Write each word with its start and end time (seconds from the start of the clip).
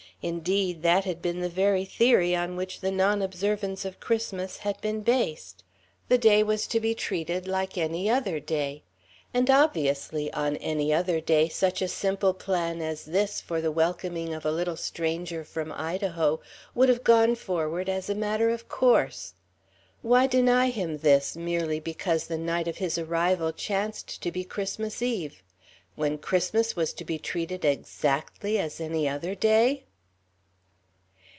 Indeed, 0.23 0.83
that 0.83 1.03
had 1.05 1.19
been 1.19 1.39
the 1.39 1.49
very 1.49 1.83
theory 1.83 2.35
on 2.35 2.55
which 2.55 2.81
the 2.81 2.91
nonobservance 2.91 3.85
of 3.85 3.99
Christmas 3.99 4.57
had 4.57 4.79
been 4.79 5.01
based: 5.01 5.63
the 6.09 6.17
day 6.19 6.43
was 6.43 6.67
to 6.67 6.79
be 6.79 6.93
treated 6.93 7.47
like 7.47 7.75
any 7.75 8.07
other 8.07 8.39
day. 8.39 8.83
And, 9.33 9.49
obviously, 9.49 10.31
on 10.31 10.57
any 10.57 10.93
other 10.93 11.19
day 11.21 11.49
such 11.49 11.81
a 11.81 11.87
simple 11.87 12.35
plan 12.35 12.83
as 12.83 13.05
this 13.05 13.41
for 13.41 13.61
the 13.61 13.71
welcoming 13.71 14.31
of 14.31 14.45
a 14.45 14.51
little 14.51 14.75
stranger 14.77 15.43
from 15.43 15.71
Idaho 15.71 16.39
would 16.75 16.89
have 16.89 17.03
gone 17.03 17.33
forward 17.33 17.89
as 17.89 18.07
a 18.07 18.13
matter 18.13 18.51
of 18.51 18.69
course. 18.69 19.33
Why 20.03 20.27
deny 20.27 20.69
him 20.69 20.99
this, 20.99 21.35
merely 21.35 21.79
because 21.79 22.27
the 22.27 22.37
night 22.37 22.67
of 22.67 22.77
his 22.77 22.99
arrival 22.99 23.51
chanced 23.51 24.21
to 24.21 24.31
be 24.31 24.43
Christmas 24.43 25.01
Eve? 25.01 25.41
When 25.95 26.19
Christmas 26.19 26.75
was 26.75 26.93
to 26.93 27.03
be 27.03 27.17
treated 27.17 27.65
exactly 27.65 28.59
as 28.59 28.79
any 28.79 29.09
other 29.09 29.33
day? 29.33 29.85